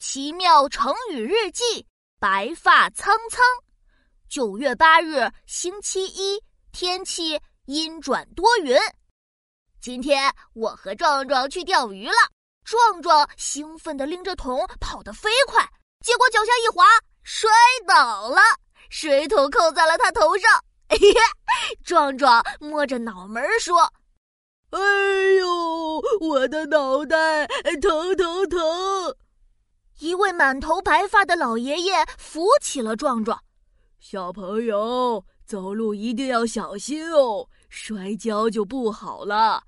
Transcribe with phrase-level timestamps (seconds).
[0.00, 1.86] 奇妙成语日记：
[2.18, 3.44] 白发苍苍。
[4.30, 6.42] 九月八日，星期一，
[6.72, 8.78] 天气阴转多云。
[9.78, 12.14] 今天我和壮壮去钓鱼了。
[12.64, 15.62] 壮壮兴奋地拎着桶跑得飞快，
[16.02, 16.82] 结果脚下一滑，
[17.22, 17.50] 摔
[17.86, 18.40] 倒了，
[18.88, 20.50] 水桶扣在了他头上。
[21.84, 23.92] 壮壮摸着脑门说
[24.70, 24.80] ：“哎
[25.38, 27.46] 呦，我的脑袋
[27.82, 28.58] 疼疼疼！”
[30.32, 33.38] 满头白发的老爷爷扶起了壮壮，
[33.98, 39.62] 小朋友走路一定要小心哦，摔跤就不好了。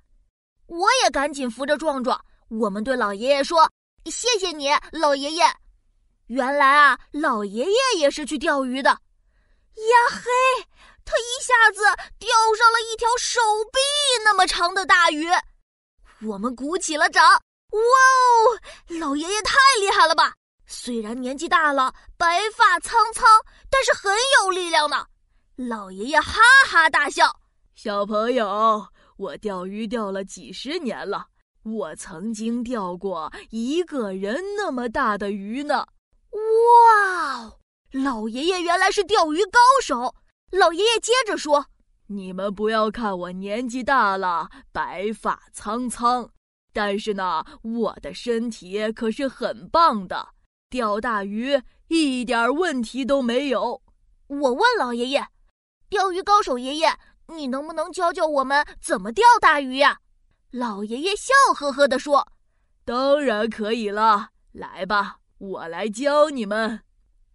[0.67, 2.19] 我也赶紧扶着壮壮，
[2.49, 3.71] 我们对老爷爷说
[4.07, 5.45] ：“谢谢你，老爷爷。”
[6.29, 8.91] 原来啊，老爷爷也是去钓鱼的。
[8.91, 10.65] 呀嘿，
[11.05, 11.83] 他一下子
[12.19, 13.41] 钓上了一条手
[13.73, 13.79] 臂
[14.25, 15.27] 那么长的大鱼，
[16.27, 17.23] 我们鼓起了掌。
[17.25, 20.35] 哇哦，老爷爷太厉害了吧！
[20.73, 23.27] 虽然年纪大了，白发苍苍，
[23.69, 25.05] 但是很有力量呢。
[25.55, 27.31] 老爷爷哈哈大笑。
[27.75, 28.87] 小朋友，
[29.19, 31.27] 我钓鱼钓了几十年了，
[31.63, 35.85] 我曾经钓过一个人那么大的鱼呢。
[36.31, 37.59] 哇哦，
[37.93, 40.15] 老爷爷原来是钓鱼高手。
[40.51, 41.67] 老爷爷接着说
[42.09, 46.31] ：“你们不要看我年纪大了，白发苍苍。”
[46.73, 50.29] 但是呢，我的身体可是很棒的，
[50.73, 53.83] 钓大鱼一点问题都没有。
[54.29, 55.27] 我问老爷爷
[55.91, 59.99] ：“钓鱼高手爷爷，你能不能教教我们怎么钓大鱼呀？”
[60.51, 62.27] 老爷爷笑呵呵地说
[62.87, 66.83] ：“当然可以了，来吧，我来教你们。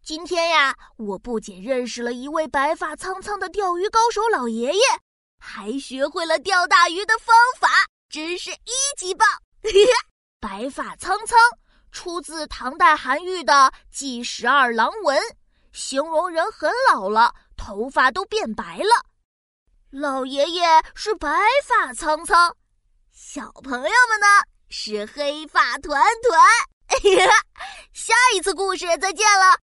[0.01, 4.81] 今天呀，我不仅认识了一位白发苍苍的钓鱼高手老爷爷，
[5.37, 7.69] 还学会了钓大鱼的方法。”
[8.09, 9.27] 真是一级棒！
[10.41, 11.37] 白发苍苍
[11.97, 13.53] 出自唐代韩愈的
[13.91, 15.17] 《祭十二郎文》，
[15.73, 19.03] 形容人很老了，头发都变白了。
[19.89, 20.63] 老爷爷
[20.93, 21.27] 是白
[21.65, 22.55] 发苍苍，
[23.11, 24.27] 小朋友们呢
[24.69, 26.39] 是黑发团团。
[27.93, 29.66] 下一次故事再见了。